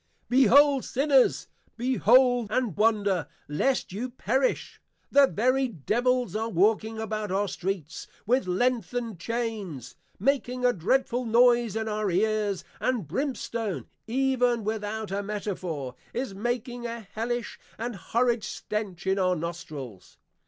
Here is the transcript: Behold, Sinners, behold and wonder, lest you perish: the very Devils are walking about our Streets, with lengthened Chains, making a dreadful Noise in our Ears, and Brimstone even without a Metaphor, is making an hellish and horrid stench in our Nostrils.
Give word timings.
Behold, 0.29 0.83
Sinners, 0.83 1.47
behold 1.77 2.49
and 2.51 2.75
wonder, 2.75 3.27
lest 3.47 3.93
you 3.93 4.09
perish: 4.09 4.81
the 5.11 5.27
very 5.27 5.67
Devils 5.67 6.35
are 6.35 6.49
walking 6.49 6.97
about 6.97 7.31
our 7.31 7.47
Streets, 7.47 8.07
with 8.25 8.47
lengthened 8.47 9.19
Chains, 9.19 9.93
making 10.17 10.65
a 10.65 10.73
dreadful 10.73 11.23
Noise 11.23 11.75
in 11.75 11.87
our 11.87 12.09
Ears, 12.09 12.63
and 12.79 13.07
Brimstone 13.07 13.85
even 14.07 14.63
without 14.63 15.11
a 15.11 15.21
Metaphor, 15.21 15.93
is 16.13 16.33
making 16.33 16.87
an 16.87 17.05
hellish 17.13 17.59
and 17.77 17.95
horrid 17.95 18.43
stench 18.43 19.05
in 19.05 19.19
our 19.19 19.35
Nostrils. 19.35 20.17